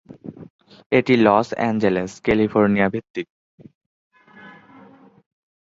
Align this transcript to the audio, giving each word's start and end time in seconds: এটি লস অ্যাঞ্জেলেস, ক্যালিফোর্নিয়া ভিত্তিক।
এটি 0.91 1.13
লস 1.17 1.47
অ্যাঞ্জেলেস, 1.53 2.11
ক্যালিফোর্নিয়া 2.23 2.87
ভিত্তিক। 2.93 3.27